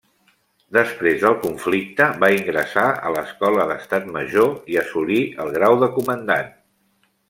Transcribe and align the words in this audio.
Després 0.77 1.19
del 1.23 1.35
conflicte 1.43 2.07
va 2.25 2.31
ingressar 2.37 2.87
a 3.09 3.13
l'Escola 3.19 3.69
d'Estat 3.75 4.11
Major 4.19 4.53
i 4.75 4.83
assolí 4.87 5.23
el 5.47 5.57
grau 5.61 5.83
de 5.87 5.95
comandant. 6.01 6.55